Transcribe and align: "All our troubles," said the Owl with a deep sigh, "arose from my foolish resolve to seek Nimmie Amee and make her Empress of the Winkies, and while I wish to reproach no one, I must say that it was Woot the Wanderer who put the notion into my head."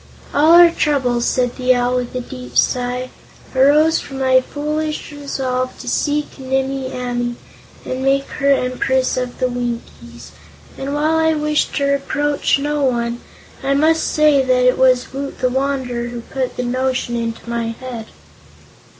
"All 0.33 0.53
our 0.53 0.71
troubles," 0.71 1.25
said 1.27 1.57
the 1.57 1.75
Owl 1.75 1.97
with 1.97 2.15
a 2.15 2.21
deep 2.21 2.57
sigh, 2.57 3.11
"arose 3.55 3.99
from 3.99 4.17
my 4.17 4.41
foolish 4.41 5.11
resolve 5.11 5.77
to 5.77 5.87
seek 5.87 6.39
Nimmie 6.39 6.91
Amee 6.91 7.35
and 7.85 8.03
make 8.03 8.25
her 8.39 8.49
Empress 8.51 9.15
of 9.15 9.37
the 9.37 9.47
Winkies, 9.47 10.31
and 10.75 10.95
while 10.95 11.17
I 11.17 11.35
wish 11.35 11.65
to 11.73 11.83
reproach 11.85 12.57
no 12.57 12.81
one, 12.83 13.21
I 13.61 13.75
must 13.75 14.03
say 14.07 14.43
that 14.43 14.65
it 14.65 14.79
was 14.79 15.13
Woot 15.13 15.37
the 15.37 15.49
Wanderer 15.49 16.07
who 16.07 16.21
put 16.21 16.57
the 16.57 16.63
notion 16.63 17.15
into 17.15 17.47
my 17.47 17.67
head." 17.67 18.07